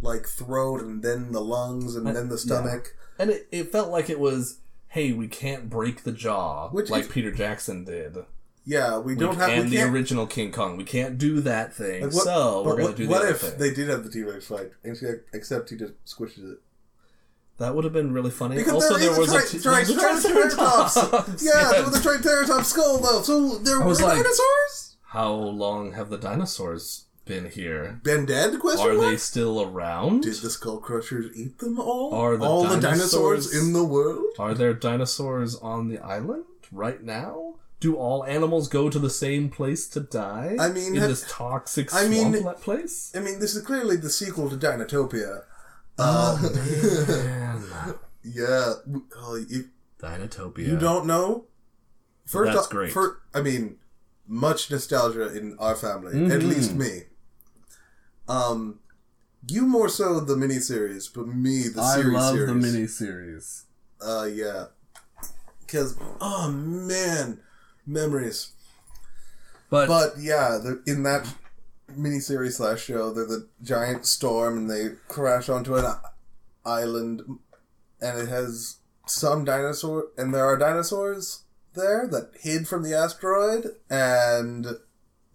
[0.00, 2.94] like throat, and then the lungs, and then the stomach.
[3.18, 7.04] And it, it felt like it was, hey, we can't break the jaw Which like
[7.04, 8.16] is- Peter Jackson did.
[8.64, 9.48] Yeah, we don't have.
[9.48, 10.76] and We the original King Kong.
[10.76, 12.02] We can't do that thing.
[12.04, 13.58] like, what- so we're gonna what, do the What if thing.
[13.58, 14.72] they did have the T Rex fight,
[15.32, 16.58] except- he just squishes it?
[17.56, 18.56] That would have been really funny.
[18.56, 20.94] Because also, there, there was a a, tri- t- tri- was triceratops.
[20.94, 21.42] triceratops.
[21.42, 21.72] yeah, Yes.
[21.72, 23.22] there was a triceratops skull though.
[23.22, 24.96] So there were was like- dinosaurs.
[25.06, 28.00] How long have the dinosaurs been here?
[28.02, 28.58] Been dead?
[28.58, 29.10] Question Are mark?
[29.10, 30.22] they still around?
[30.22, 32.12] Did the skull crushers eat them all?
[32.14, 34.24] Are the all the dinosaurs dinosaurs- in the world?
[34.38, 37.54] Are there dinosaurs on the island right now?
[37.80, 40.56] Do all animals go to the same place to die?
[40.58, 43.12] I mean, in have- this toxic I mean- place?
[43.14, 45.42] I mean, this is clearly the sequel to Dinotopia.
[46.00, 47.64] Oh Uh, man,
[48.24, 48.74] yeah.
[49.16, 49.68] Oh, you,
[50.00, 50.66] Dinotopia.
[50.66, 51.44] you don't know?
[52.24, 52.92] First That's off- great.
[52.92, 53.76] fir- I mean,
[54.26, 56.48] much nostalgia in our family, at Mhm.
[56.48, 57.04] least me.
[58.28, 58.80] Um,
[59.48, 62.14] you more so the miniseries, but me the series.
[62.14, 62.46] I love series.
[62.46, 63.62] the miniseries.
[64.00, 64.66] Uh, yeah.
[65.60, 67.40] Because oh man,
[67.86, 68.52] memories.
[69.70, 71.26] But, But yeah, the, in that
[71.96, 75.94] miniseries slash show, they're the giant storm and they crash onto an
[76.64, 77.22] island,
[78.00, 81.42] and it has some dinosaur, and there are dinosaurs
[81.74, 84.66] there that hid from the asteroid, and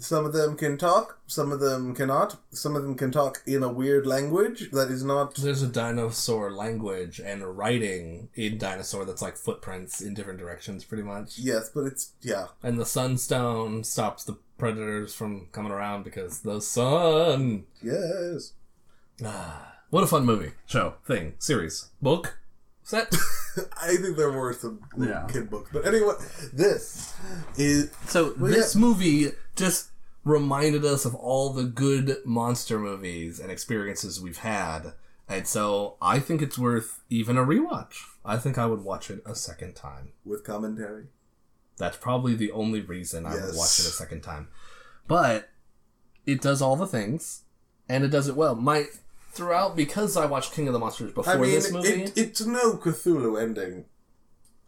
[0.03, 3.63] some of them can talk, some of them cannot, some of them can talk in
[3.63, 5.35] a weird language that is not.
[5.35, 11.03] there's a dinosaur language and writing in dinosaur that's like footprints in different directions, pretty
[11.03, 11.39] much.
[11.39, 12.47] Yes, but it's yeah.
[12.61, 17.65] And the sunstone stops the predators from coming around because the sun.
[17.81, 18.53] Yes.
[19.23, 22.37] Ah, What a fun movie, show, thing, series, book,
[22.83, 23.13] set.
[23.81, 25.27] I think there were some Yeah.
[25.31, 26.15] kid books, but anyway,
[26.51, 27.13] this
[27.57, 28.81] is So Well, this yeah.
[28.81, 29.91] movie just
[30.23, 34.93] reminded us of all the good monster movies and experiences we've had.
[35.27, 37.95] And so I think it's worth even a rewatch.
[38.25, 40.13] I think I would watch it a second time.
[40.25, 41.07] with commentary.
[41.77, 44.47] That's probably the only reason I would watch it a second time.
[45.07, 45.49] But
[46.25, 47.43] it does all the things
[47.89, 48.55] and it does it well.
[48.55, 48.85] My
[49.31, 52.03] throughout because I watched King of the Monsters before I mean, this movie.
[52.03, 53.85] it, it's no Cthulhu ending.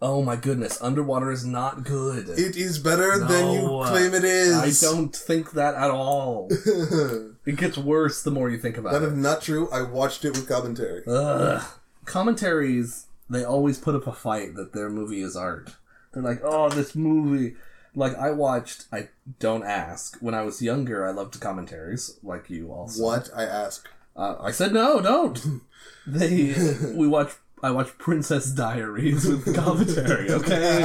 [0.01, 2.29] Oh my goodness, Underwater is not good.
[2.29, 4.83] It is better than you claim it is.
[4.83, 6.49] I don't think that at all.
[7.45, 9.69] It gets worse the more you think about that That is not true.
[9.71, 11.03] I watched it with commentary.
[11.05, 11.63] Ugh.
[12.03, 15.75] Commentaries, they always put up a fight that their movie is art.
[16.13, 17.55] They're like, oh, this movie.
[17.93, 20.17] Like, I watched, I don't ask.
[20.21, 23.03] When I was younger, I loved commentaries, like you also.
[23.03, 23.87] What I ask?
[24.15, 25.61] Uh, I said, no, don't.
[26.07, 26.55] they,
[26.95, 30.29] we watched, I watched Princess Diaries with commentary.
[30.31, 30.81] Okay,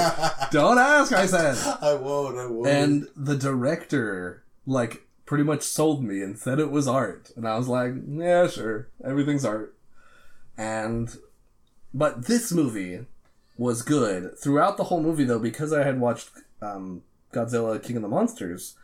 [0.50, 1.12] don't ask.
[1.12, 2.38] I said, I won't.
[2.38, 2.66] I won't.
[2.68, 7.56] and the director like pretty much sold me and said it was art, and I
[7.58, 9.74] was like, yeah, sure, everything's art.
[10.56, 11.14] And
[11.92, 13.06] but this movie
[13.58, 16.30] was good throughout the whole movie though because I had watched
[16.62, 17.02] um,
[17.32, 18.74] Godzilla King of the Monsters.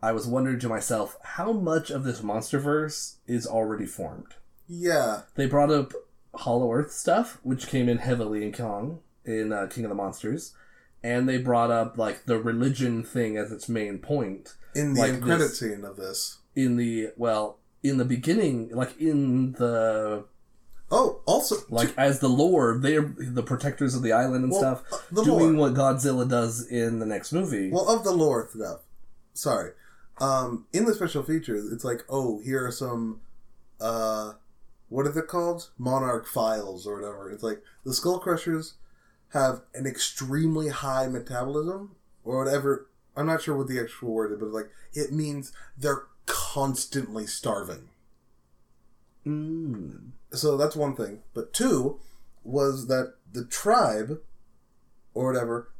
[0.00, 4.34] I was wondering to myself how much of this monsterverse is already formed.
[4.68, 5.92] yeah, They brought up
[6.38, 10.54] Hollow Earth stuff, which came in heavily in Kong in uh, King of the Monsters,
[11.02, 15.12] and they brought up like the religion thing as its main point in the Like
[15.14, 16.38] end credit scene of this.
[16.54, 20.24] in the well in the beginning, like in the
[20.90, 25.02] Oh, also, like as the lore, they're the protectors of the island and Well, stuff,
[25.14, 25.68] uh, doing lore.
[25.70, 27.70] what Godzilla does in the next movie.
[27.70, 28.80] well, of the lore stuff.
[29.34, 29.72] Sorry.
[30.18, 33.20] Um, in the special features, it's like, oh, here are some,
[33.80, 34.32] uh,
[34.88, 35.70] what is it called?
[35.78, 37.30] Monarch files or whatever.
[37.30, 38.74] It's like the Skull Crushers
[39.32, 42.88] have an extremely high metabolism or whatever.
[43.16, 47.88] I'm not sure what the actual word is, but like it means they're constantly starving.
[49.26, 50.12] Mm.
[50.32, 51.20] so that's one thing.
[51.34, 52.00] But two
[52.44, 54.20] was that the tribe
[55.12, 55.70] or whatever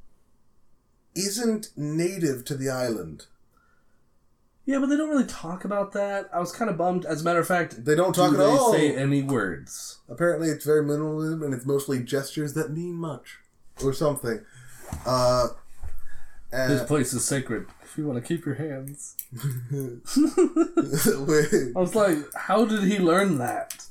[1.14, 3.26] isn't native to the island.
[4.68, 6.28] Yeah, but they don't really talk about that.
[6.30, 7.06] I was kind of bummed.
[7.06, 8.72] As a matter of fact, They don't talk do at they all.
[8.74, 10.00] say any words?
[10.10, 13.38] Apparently, it's very minimalism and it's mostly gestures that mean much
[13.82, 14.44] or something.
[15.06, 15.46] Uh,
[16.52, 17.64] This and, place is sacred.
[17.82, 19.16] If you want to keep your hands.
[19.72, 23.86] wait, I was like, how did he learn that?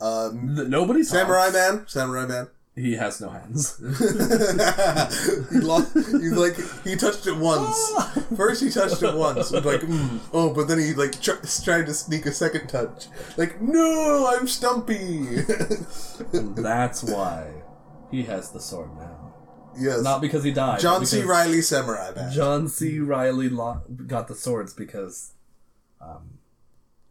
[0.00, 1.10] um, Th- Nobody talks.
[1.10, 2.48] Samurai Man, Samurai Man.
[2.76, 3.76] He has no hands.
[5.50, 5.94] he lost.
[5.94, 7.92] He's like he touched it once.
[8.36, 9.52] First he touched it once.
[9.52, 10.18] Was like mm.
[10.32, 13.06] oh, but then he like tr- tried to sneak a second touch.
[13.36, 15.18] Like no, I'm Stumpy.
[16.32, 17.46] and that's why
[18.10, 19.34] he has the sword now.
[19.78, 20.80] yes, Not because he died.
[20.80, 21.22] John C.
[21.22, 22.32] Reilly Samurai Man.
[22.32, 22.98] John C.
[22.98, 25.32] Reilly lo- got the swords because
[26.00, 26.38] um,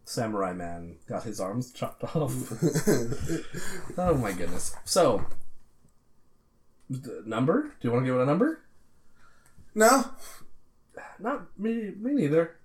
[0.03, 2.34] Samurai Man got his arms chopped off.
[3.97, 4.76] oh my goodness.
[4.86, 5.26] So,
[7.02, 7.64] the number?
[7.64, 8.60] Do you want to give it a number?
[9.76, 10.06] no,
[11.20, 11.94] Not me.
[12.00, 12.56] Me neither.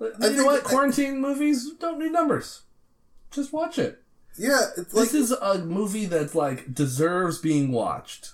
[0.00, 0.64] You I know what?
[0.64, 2.62] Quarantine movies don't need numbers.
[3.30, 4.02] Just watch it.
[4.38, 8.32] yeah, it's like this is a movie that's like deserves being watched.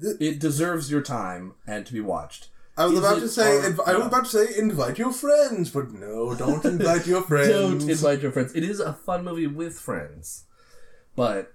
[0.00, 2.48] Th- It deserves your time and to be watched.
[2.76, 3.56] I was is about to say.
[3.56, 7.22] or- inv- I was about to say invite your friends, but no, don't invite your
[7.30, 7.48] friends.
[7.48, 8.54] Don't invite your friends.
[8.54, 10.44] It is a fun movie with friends,
[11.14, 11.54] but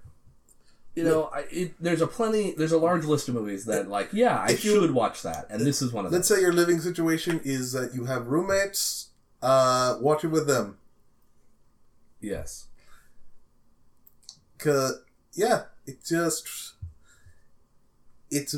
[0.94, 2.52] you know, I, it, there's a plenty.
[2.52, 5.80] There's a large list of movies that, like, yeah, I should watch that, and this
[5.80, 6.18] is one of them.
[6.18, 9.08] Let's say your living situation is that you have roommates.
[9.40, 10.78] Uh, watch it with them.
[12.20, 12.66] Yes,
[14.58, 16.46] Cause yeah, it just
[18.30, 18.54] it's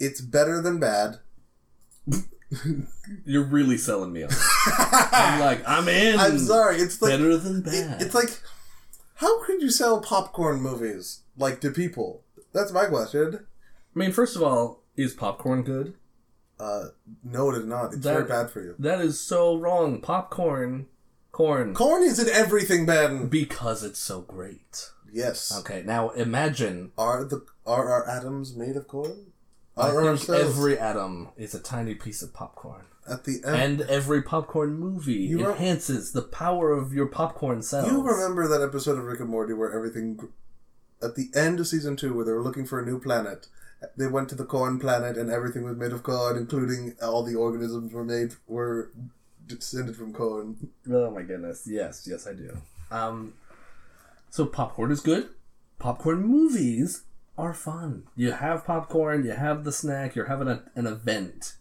[0.00, 1.18] it's better than bad.
[3.24, 4.30] you're really selling me on.
[4.30, 4.36] it.
[4.78, 6.18] I'm like, I'm in.
[6.18, 8.02] I'm sorry, it's like better than it- bad.
[8.02, 8.40] it's like
[9.20, 12.22] how could you sell popcorn movies like to people?
[12.52, 13.46] That's my question.
[13.94, 15.94] I mean, first of all, is popcorn good?
[16.58, 16.88] Uh,
[17.24, 17.92] no, it is not.
[17.94, 18.74] It's That- very bad for you.
[18.78, 20.00] That is so wrong.
[20.00, 20.86] Popcorn,
[21.32, 23.30] corn, Corn is in everything bad.
[23.30, 24.90] because it's so great.
[25.12, 25.52] Yes.
[25.60, 26.92] Okay, now imagine.
[26.98, 29.32] Are the are our atoms made of corn?
[29.76, 32.84] I Are our think cells every atom is a tiny piece of popcorn.
[33.08, 33.80] At the end?
[33.80, 37.90] and every popcorn movie You re- enhances the power of your popcorn cells.
[37.90, 40.18] You remember that episode of Rick and Morty where everything,
[41.02, 43.48] at the end of season two, where they were looking for a new planet,
[43.96, 47.34] they went to the corn planet and everything was made of corn, including all the
[47.34, 48.90] organisms were made were
[49.46, 50.68] descended from corn.
[50.90, 51.66] Oh my goodness!
[51.66, 52.58] Yes, yes, I do.
[52.90, 53.34] Um,
[54.28, 55.30] so popcorn is good.
[55.78, 57.04] Popcorn movies
[57.38, 58.04] are fun.
[58.14, 61.54] You have popcorn, you have the snack, you're having a, an event,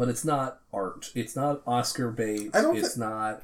[0.00, 1.10] but it's not art.
[1.14, 2.50] It's not Oscar bait.
[2.54, 3.42] It's thi- not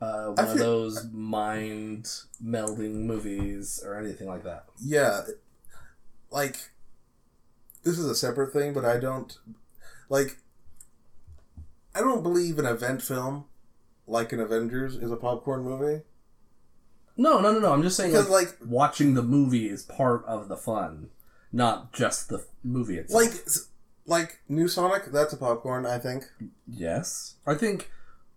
[0.00, 2.04] uh, one I of those mind
[2.44, 4.66] melding movies or anything like that.
[4.80, 5.22] Yeah,
[6.30, 6.70] like
[7.82, 9.36] this is a separate thing, but I don't
[10.08, 10.36] like.
[11.92, 13.46] I don't believe an event film
[14.06, 16.02] like an Avengers is a popcorn movie.
[17.16, 17.72] No, no, no, no.
[17.72, 21.08] I'm just saying, Because, like, like- watching the movie is part of the fun,
[21.50, 23.20] not just the movie itself.
[23.24, 23.32] Like,
[24.06, 25.84] like New Sonic, that's a popcorn.
[25.86, 26.24] I think.
[26.66, 27.90] yes, I think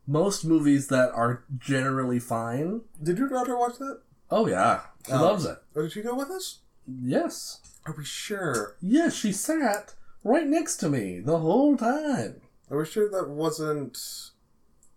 [0.08, 2.82] most movies that are generally fine.
[3.02, 4.02] Did your daughter watch that?
[4.32, 5.22] Oh yeah, she Oh.
[5.24, 5.58] loves it.
[5.74, 6.60] Did she go with us?
[6.88, 8.76] Yes, Are we sure?
[8.82, 9.94] yes, she sat
[10.24, 12.42] right next to me the whole time.
[12.72, 13.98] Are we sure that wasn't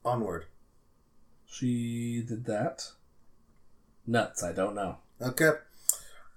[0.04, 0.46] Onward?
[1.46, 2.88] She did that.
[4.06, 4.42] Nuts.
[4.42, 4.98] I don't know.
[5.20, 5.50] Okay.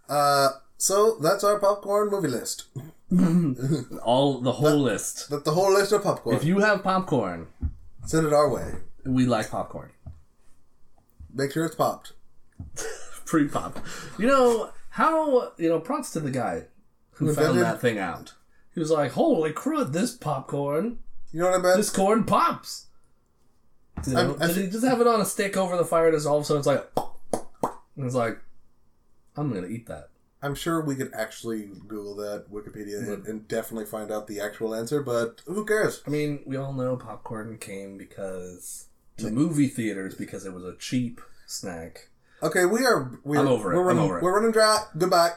[0.09, 2.65] Uh, so that's our popcorn movie list.
[4.03, 5.29] All the whole list.
[5.29, 6.35] That's the whole list of popcorn.
[6.35, 7.47] If you have popcorn,
[8.05, 8.73] Send it our way.
[9.05, 9.91] we like popcorn.
[11.33, 12.13] Make sure it's popped.
[13.25, 13.79] Pre pop.
[14.19, 15.79] You know how you know?
[15.79, 16.65] Props to the guy
[17.11, 18.33] who Who found that thing out.
[18.73, 19.91] He was like, "Holy crud!
[19.93, 20.99] This popcorn,
[21.31, 21.77] You know what I meant?
[21.77, 22.87] this corn pops."
[24.05, 24.19] You know?
[24.19, 26.25] I'm- I and he just have it on a stick over the fire, and it's
[26.25, 26.87] all of a sudden it's like,
[27.95, 28.37] and it's like,
[29.35, 30.09] I'm gonna eat that.
[30.45, 34.75] I'm sure we could actually Google that Wikipedia and, and definitely find out the actual
[34.75, 36.03] answer, but who cares?
[36.05, 38.85] I mean, we all know popcorn came because
[39.17, 42.09] to movie theaters because it was a cheap snack.
[42.43, 43.19] Okay, we are.
[43.23, 43.75] We're, I'm over it.
[43.75, 44.23] We're I'm running, over it.
[44.23, 44.83] We're running dry.
[44.95, 45.31] Goodbye.